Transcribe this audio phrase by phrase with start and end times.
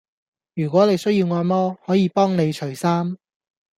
[0.55, 3.15] 如果你需要按摩，可以幫你除衫